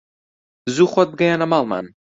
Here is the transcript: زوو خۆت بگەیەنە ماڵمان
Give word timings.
زوو 0.73 0.87
خۆت 0.93 1.09
بگەیەنە 1.13 1.45
ماڵمان 1.51 1.85